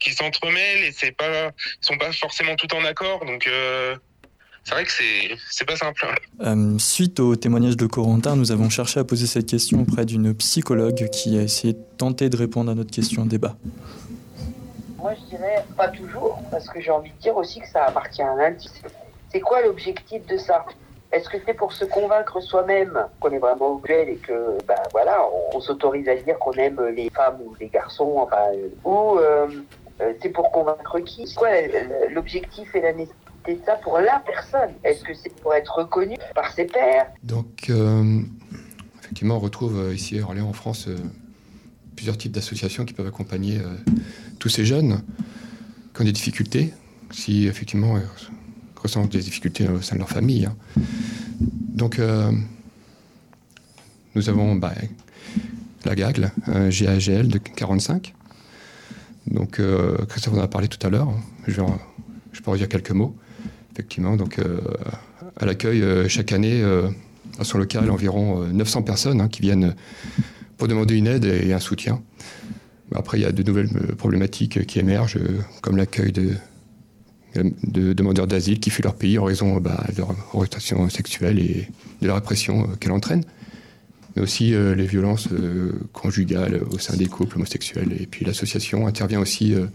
[0.00, 3.24] qui s'entremêlent et c'est pas sont pas forcément toutes en accord.
[3.26, 3.94] Donc, euh,
[4.64, 6.06] c'est vrai que c'est c'est pas simple.
[6.06, 6.14] hein.
[6.46, 10.34] Euh, suite au témoignage de Corentin, nous avons cherché à poser cette question auprès d'une
[10.34, 13.56] psychologue qui a essayé de tenter de répondre à notre question débat.
[15.06, 18.22] Moi, je dirais pas toujours, parce que j'ai envie de dire aussi que ça appartient
[18.22, 18.82] à l'indice.
[19.28, 20.66] C'est quoi l'objectif de ça?
[21.12, 25.18] Est-ce que c'est pour se convaincre soi-même qu'on est vraiment homosexuel et que, ben voilà,
[25.54, 29.46] on, s'autorise à dire qu'on aime les femmes ou les garçons, enfin, euh, ou euh,
[30.00, 31.28] euh, c'est pour convaincre qui?
[31.28, 31.50] C'est quoi
[32.10, 34.74] l'objectif et la nécessité de ça pour la personne?
[34.82, 37.12] Est-ce que c'est pour être reconnu par ses pairs?
[37.22, 37.70] Donc,
[38.98, 40.88] effectivement, on retrouve ici en France,
[41.96, 43.74] plusieurs types d'associations qui peuvent accompagner euh,
[44.38, 45.00] tous ces jeunes
[45.94, 46.72] qui ont des difficultés,
[47.10, 48.04] si effectivement ils
[48.80, 50.44] ressentent des difficultés au sein de leur famille.
[50.46, 50.54] hein.
[51.74, 52.30] Donc, euh,
[54.14, 54.72] nous avons bah,
[55.84, 58.14] la GAGL, un GAGL de 45.
[59.26, 61.08] Donc, euh, Christophe en a parlé tout à l'heure.
[61.46, 61.78] Je, vais en-
[62.32, 63.14] je peux en dire quelques mots.
[63.72, 64.60] Effectivement, donc, euh,
[65.38, 66.88] à l'accueil euh, chaque année euh,
[67.38, 69.74] à son local environ euh, 900 personnes hein, qui viennent
[70.56, 72.02] pour demander une aide et un soutien.
[72.94, 76.34] Après, il y a de nouvelles euh, problématiques qui émergent, euh, comme l'accueil de,
[77.42, 81.68] de demandeurs d'asile qui fuient leur pays en raison bah, de leur orientation sexuelle et
[82.00, 83.24] de la répression euh, qu'elle entraîne.
[84.14, 87.92] Mais aussi euh, les violences euh, conjugales au sein des couples homosexuels.
[88.00, 89.66] Et puis l'association intervient aussi euh,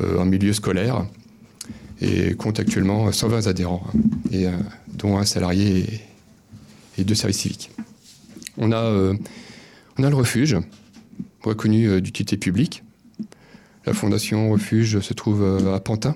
[0.00, 1.06] euh, en milieu scolaire
[2.00, 3.86] et compte actuellement 120 adhérents,
[4.32, 4.50] euh,
[4.94, 7.70] dont un salarié et, et deux services civiques.
[8.58, 9.14] On a, euh,
[9.98, 10.56] on a le refuge,
[11.42, 12.82] reconnu euh, d'utilité publique.
[13.84, 16.14] La fondation Refuge se trouve euh, à Pantin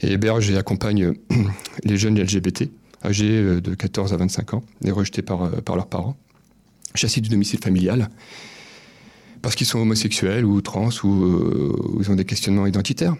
[0.00, 1.14] et héberge et accompagne euh,
[1.84, 2.70] les jeunes LGBT
[3.04, 6.16] âgés de 14 à 25 ans et rejetés par, leurs parents,
[6.96, 8.08] chassés du domicile familial
[9.40, 13.14] parce qu'ils sont homosexuels ou trans ou, ils ont des questionnements identitaires.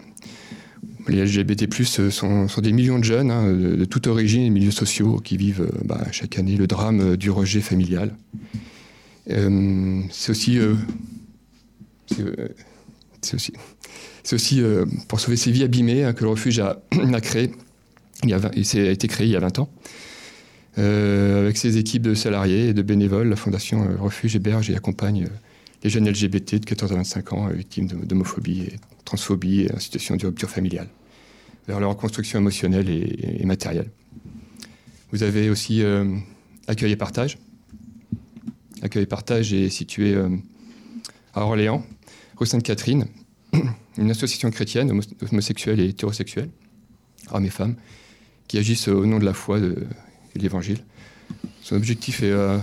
[1.07, 1.65] Les LGBT+,
[2.11, 5.37] sont, sont des millions de jeunes hein, de, de, toute origine et milieux sociaux qui
[5.37, 8.13] vivent bah, chaque année le drame du rejet familial.
[9.29, 10.75] Euh, c'est aussi, euh,
[13.21, 13.53] c'est aussi,
[14.31, 16.81] aussi euh, pour sauver ces vies abîmées hein, que le refuge a,
[17.21, 17.51] créé.
[18.23, 19.69] Il, y a, été créé il y a 20 ans.
[20.77, 25.27] Euh, avec ses équipes de salariés et de bénévoles, la Fondation Refuge héberge et accompagne
[25.83, 30.15] les jeunes LGBT de 14 à 25 ans victimes d'homophobie et transphobie et en situation
[30.15, 30.89] de rupture familiale
[31.69, 33.89] vers leur reconstruction émotionnelle et, matérielle.
[35.11, 36.15] Vous avez aussi euh,
[36.67, 37.37] Accueil et Partage.
[38.81, 40.29] Accueil et Partage est situé euh,
[41.33, 41.85] à Orléans,
[42.37, 43.07] rue Sainte-Catherine,
[43.97, 44.91] une association chrétienne
[45.31, 46.49] homosexuelle et hétérosexuelle,
[47.31, 47.75] hommes et femmes,
[48.47, 50.83] qui agissent au nom de la foi de, de l'Évangile.
[51.61, 52.57] Son objectif est, euh,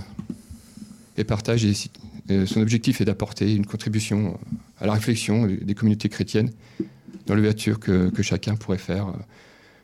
[1.17, 1.73] est partage et,
[2.29, 4.39] et son objectif est d'apporter une contribution
[4.79, 6.51] à la réflexion des communautés chrétiennes
[7.25, 9.13] dans l'ouverture que, que, chacun pourrait faire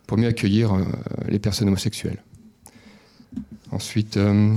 [0.07, 0.83] pour mieux accueillir euh,
[1.27, 2.23] les personnes homosexuelles.
[3.71, 4.55] Ensuite, euh,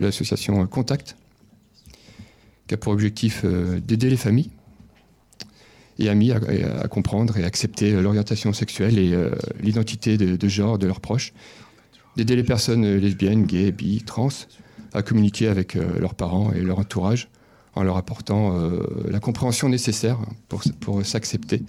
[0.00, 1.16] l'association Contact,
[2.66, 4.50] qui a pour objectif euh, d'aider les familles
[5.98, 6.40] et amis à,
[6.80, 11.32] à, comprendre et accepter l'orientation sexuelle et euh, l'identité de, genre de leurs proches,
[12.16, 14.28] d'aider les personnes lesbiennes, gays, bi, trans
[14.96, 17.28] à communiquer avec euh, leurs parents et leur entourage
[17.74, 21.62] en leur apportant euh, la compréhension nécessaire pour, pour s'accepter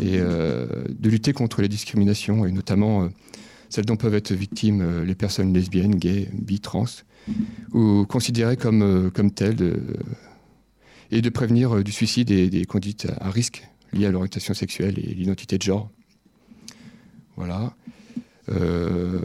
[0.00, 3.08] et euh, de lutter contre les discriminations et notamment
[3.68, 6.86] celles dont peuvent être victimes les personnes lesbiennes, gays, bi, trans
[7.72, 9.80] ou considérées comme, comme telles de,
[11.10, 15.14] et de prévenir du suicide et des conduites à risque liées à l'orientation sexuelle et
[15.14, 15.90] l'identité de genre.
[17.36, 17.74] Voilà.
[18.48, 19.20] Euh,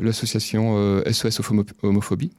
[0.00, 1.40] l'association euh, SOS
[1.82, 2.32] Homophobie,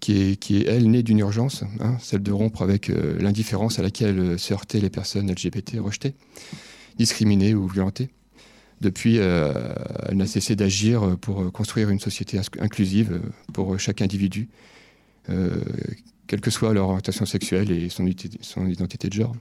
[0.00, 4.38] qui est, elle, née d'une urgence, hein, celle de rompre avec euh, l'indifférence à laquelle
[4.38, 6.14] se heurtaient les personnes LGBT rejetées,
[6.98, 8.10] discriminées ou violentées.
[8.82, 9.52] Depuis, euh,
[10.08, 13.20] elle n'a cessé d'agir pour construire une société inclusive
[13.52, 14.48] pour chaque individu,
[15.30, 15.62] euh,
[16.26, 18.08] quelle que soit leur orientation sexuelle et son,
[18.66, 19.36] identité de genre.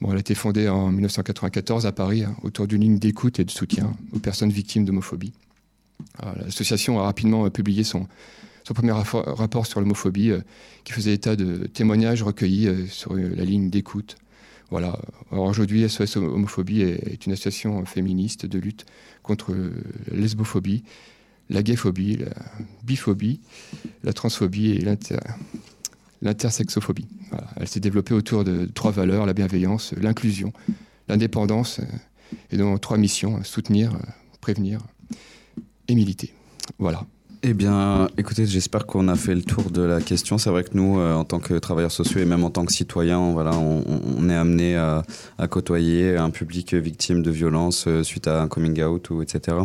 [0.00, 3.44] Bon, elle a été fondée en 1994 à Paris hein, autour d'une ligne d'écoute et
[3.44, 5.32] de soutien aux personnes victimes d'homophobie.
[6.22, 8.06] L'association a rapidement publié son,
[8.72, 10.42] premier rapport sur l'homophobie euh,
[10.84, 14.16] qui faisait état de témoignages recueillis euh, sur la ligne d'écoute.
[14.70, 14.98] Voilà.
[15.30, 18.86] Aujourd'hui, SOS Homophobie est une association féministe de lutte
[19.22, 20.84] contre la lesbophobie,
[21.50, 22.32] la gayphobie, la
[22.82, 23.40] biphobie,
[24.02, 25.18] la transphobie et l'inter
[26.24, 27.06] l'intersexophobie.
[27.56, 30.52] Elle s'est développée autour de trois valeurs, la bienveillance, l'inclusion,
[31.08, 31.84] l'indépendance, euh,
[32.50, 33.92] et dans trois missions, soutenir,
[34.40, 34.80] prévenir
[35.86, 36.32] et militer.
[36.78, 37.06] Voilà.
[37.46, 40.38] Eh bien, écoutez, j'espère qu'on a fait le tour de la question.
[40.38, 42.72] C'est vrai que nous, euh, en tant que travailleurs sociaux et même en tant que
[42.72, 43.84] citoyens, voilà, on,
[44.18, 45.02] on est amené à,
[45.36, 49.58] à, côtoyer un public victime de violence euh, suite à un coming out ou etc.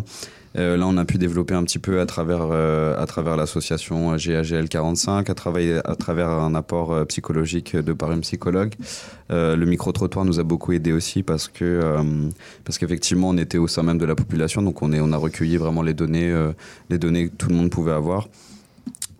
[0.57, 4.67] Euh, là, on a pu développer un petit peu à travers, euh, travers l'association GAGL
[4.67, 8.73] 45, à, travers un apport euh, psychologique de par une psychologue.
[9.29, 11.81] Le micro-trottoir nous a beaucoup aidé aussi parce que
[12.65, 15.17] parce qu'effectivement, on était au sein même de la population, donc on, est, on a
[15.17, 16.33] recueilli vraiment les données,
[16.89, 18.27] les données que tout le monde pouvait avoir.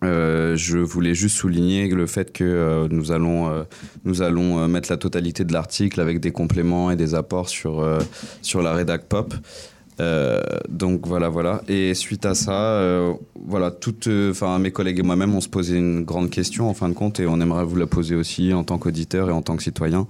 [0.02, 3.64] Je voulais juste souligner le fait que nous allons,
[4.04, 7.86] nous allons mettre la totalité de l'article avec des compléments et des apports sur,
[8.42, 9.32] sur la rédac pop.
[10.00, 11.62] Euh, donc voilà, voilà.
[11.68, 15.76] Et suite à ça, euh, voilà, toutes, enfin mes collègues et moi-même, on se posait
[15.76, 18.64] une grande question en fin de compte, et on aimerait vous la poser aussi en
[18.64, 20.06] tant qu'auditeur et en tant que citoyen.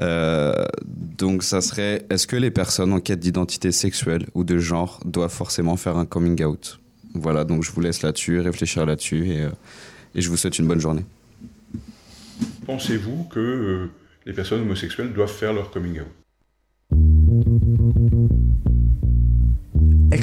[0.00, 5.00] Euh, donc ça serait, est-ce que les personnes en quête d'identité sexuelle ou de genre
[5.04, 6.80] doivent forcément faire un coming out?
[7.14, 9.46] Voilà, donc je vous laisse là-dessus, réfléchir là-dessus, et,
[10.14, 11.04] je vous souhaite une bonne journée.
[12.66, 13.88] Pensez-vous que
[14.24, 16.25] les personnes homosexuelles doivent faire leur coming out?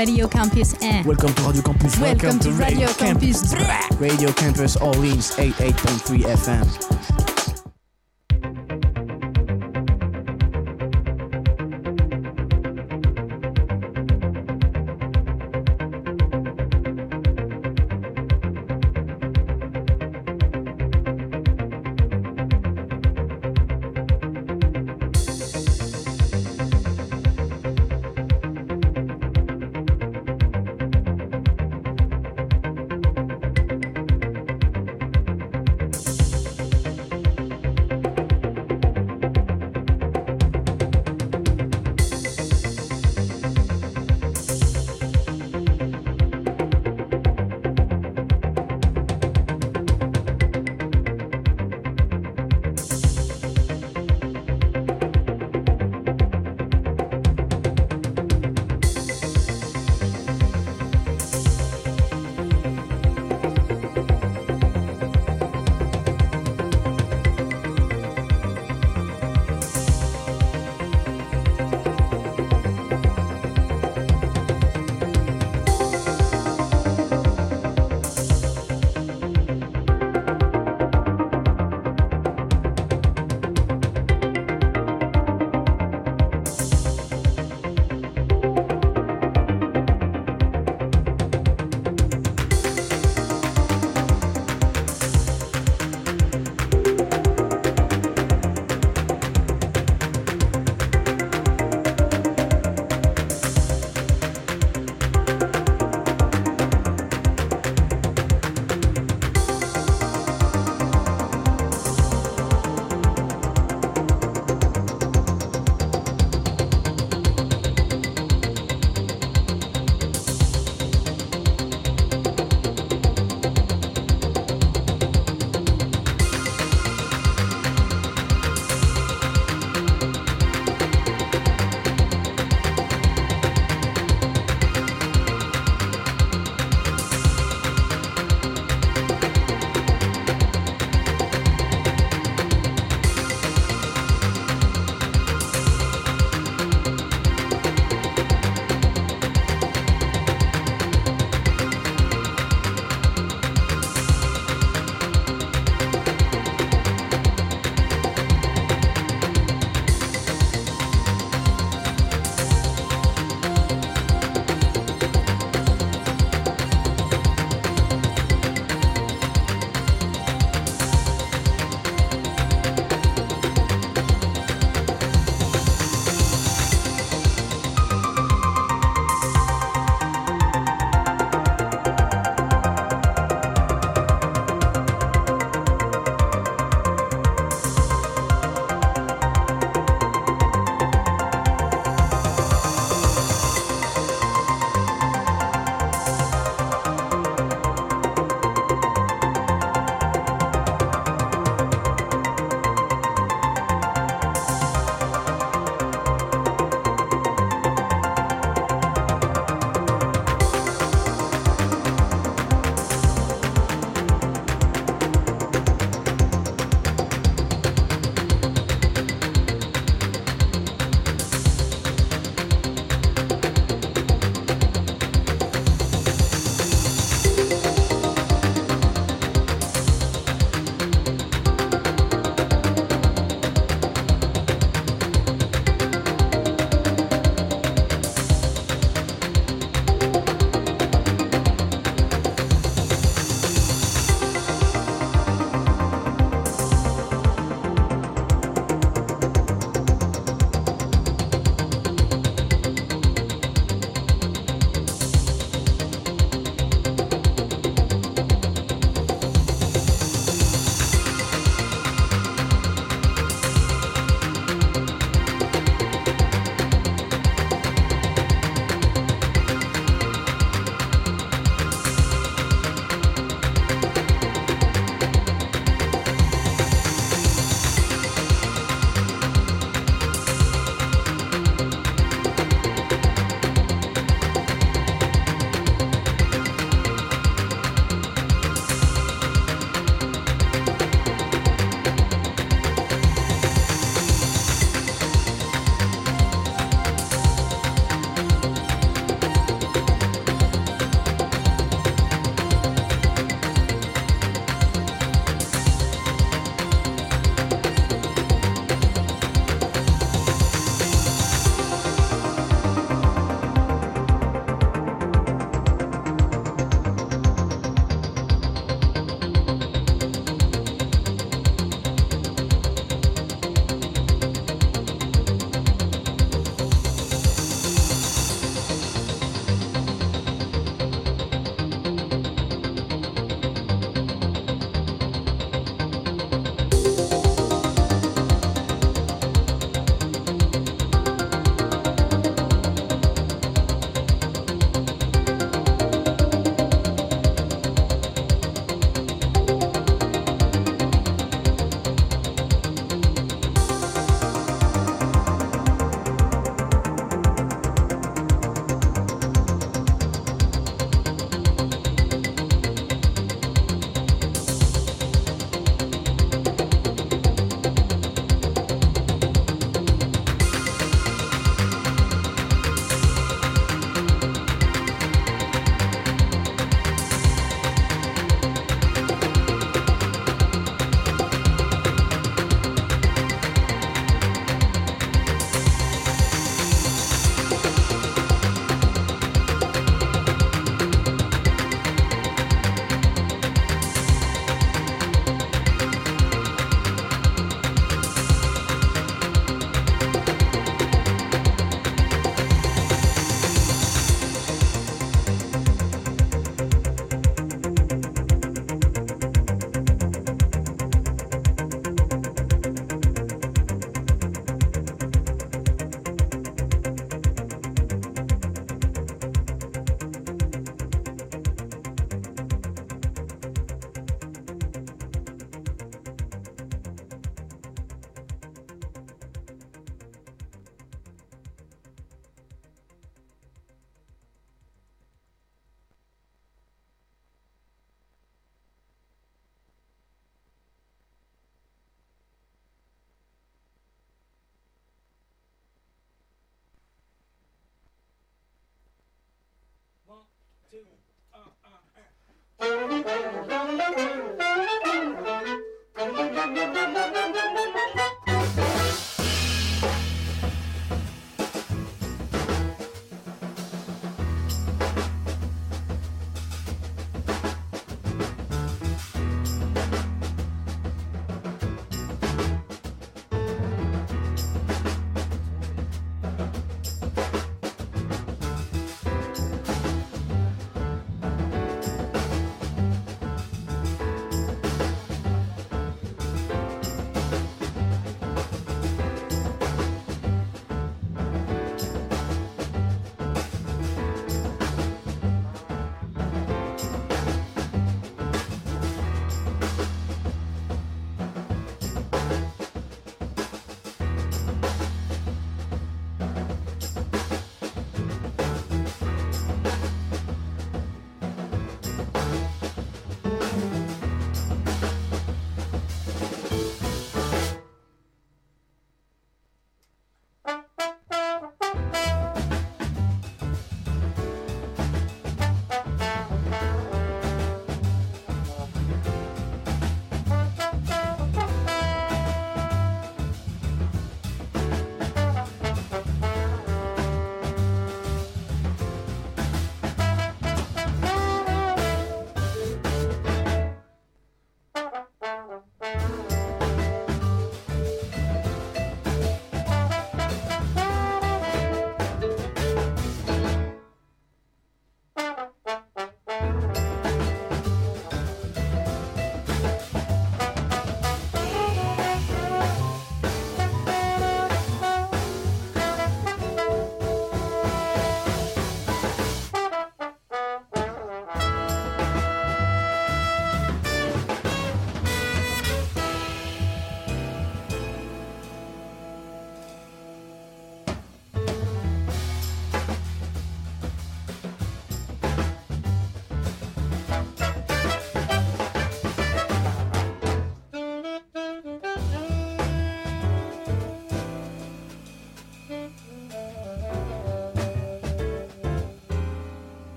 [0.00, 1.04] Radio Campus Air.
[1.04, 2.00] Welcome to Radio Campus.
[2.00, 3.54] Welcome to Radio Campus.
[4.00, 6.99] Radio Campus Orleans 88.3 FM.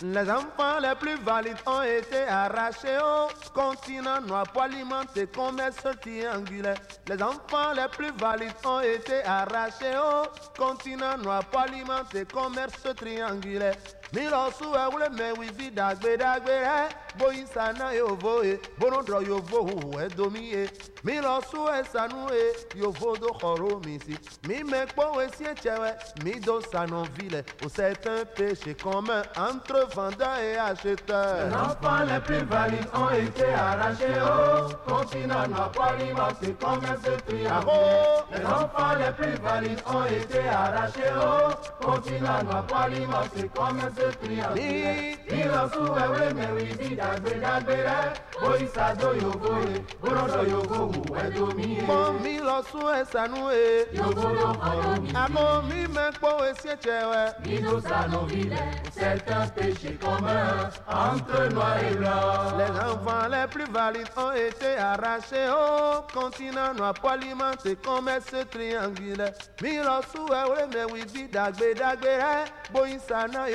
[0.00, 6.76] Les enfants les plus valides ont été arrachés au continent noir pour alimenter commerce triangulaire.
[7.08, 13.74] Les enfants les plus valides ont été arrachés au continent noir pour alimenter commerce triangulaire.
[14.12, 16.88] Milosu ewle me wivi dagbe dagbe re
[17.18, 20.70] boyi sana yovo e bonodro yovo hu edomi e
[21.04, 25.92] Milosu esanu e yovo do choro misi Mi me kpo esi echewe
[26.24, 32.20] mi do sanoville Oh c'est un péché commun entre vendeur et acheteur Les enfants les
[32.20, 38.26] plus valides ont été arrachés au continent noir pour alimenter commerce triangulaire.
[38.32, 45.16] Les enfants les plus valides ont été arrachés au continent noir pour alimenter commerce triangulaire.
[45.38, 48.06] Ìlọsùn ẹ̀wé mẹ́rin bí dàgbédàgbé rẹ̀,
[48.40, 51.82] bóyísà do yovo e, bónọ́dọ̀ yovo wù ẹ̀dọ́mí e.
[51.88, 53.86] Mo mi lọ sún ẹsànú e.
[53.98, 55.08] Yovo ló kọ̀rọ̀ mi.
[55.22, 57.22] Àmọ́ mi mẹ́ kpo esi echewe.
[57.44, 58.56] Nino Sanoville,
[58.96, 62.56] c'est un péché commun entre noir et blanc.
[62.58, 69.32] Les enfants les plus valides ont été arrachés au continent noir pour alimenter commerce triangulaire.
[69.62, 73.48] Milosu ewe me wivi dagbe dagbe re, boyisa na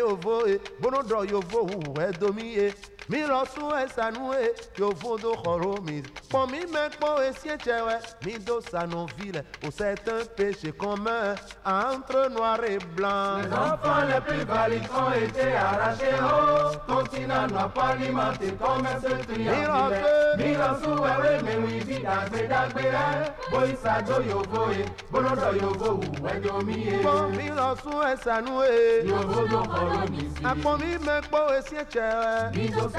[0.80, 2.66] bono dɔ yovo huhu ɛdomi ye
[3.10, 3.12] e.
[3.12, 5.36] Milosu esanu e, yovo do
[5.82, 6.02] mi.
[6.30, 6.66] Pon mi
[7.22, 8.62] esi echewe, mi do
[9.72, 11.36] c'est un péché commun
[11.66, 13.38] entre noir et blanc.
[13.38, 20.38] Les enfants les plus valides ont été arrachés au continent noir pour alimenter commerce triangulaire.
[20.38, 26.12] Milosu ewe me wivi dagbe dagbe re, boyisa do yovo e, bonodo yovo wu.
[27.04, 27.52] Pon mi
[28.64, 29.06] e.
[29.06, 30.44] Yovo do kọ̀rọ̀ mi sí.
[30.44, 30.98] Àpò mi
[31.76, 32.52] echewe.
[32.56, 32.90] Nino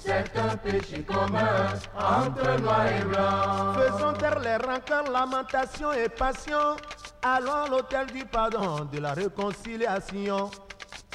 [0.00, 1.66] C'est un péché commun
[1.96, 3.74] entre noir et blanc.
[3.74, 6.76] Faisons taire les rancœurs, lamentations et passions.
[7.22, 10.50] Allons à l'autel du pardon, de la réconciliation.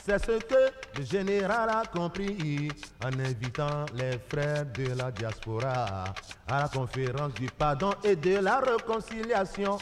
[0.04, 2.70] C'est ce que le général a compris
[3.04, 6.06] en invitant les frères de la diaspora
[6.48, 9.78] à la conférence du pardon et de la réconciliation.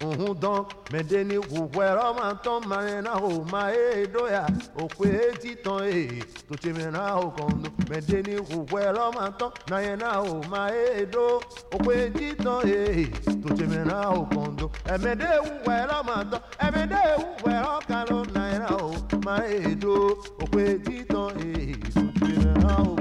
[0.00, 4.46] nhụdọ medeni gwugwere ọma ntọ mmanya na ahụ ma edo ya.
[4.82, 10.60] Okwe etitọ ee tocheme na ahụ kọndụ medeni gwugwere ọma ntọ mmanya na ahụ ma
[11.00, 11.26] edo
[11.74, 13.06] okwe etitọ ee
[13.42, 16.36] tocheme na ahụ kọndụ emede gwugwere ọma ntọ
[16.66, 18.90] emede gwugwere ọkalụ mmanya na ahụ
[19.24, 19.34] ma
[19.70, 19.94] edo
[20.42, 22.92] okwe etitọ ee tocheme na ahụ